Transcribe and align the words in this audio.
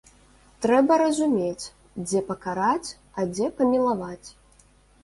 Трэба 0.65 0.95
разумець, 1.01 1.69
дзе 2.07 2.19
пакараць, 2.31 2.89
а 3.19 3.31
дзе 3.37 3.55
памілаваць. 3.63 4.29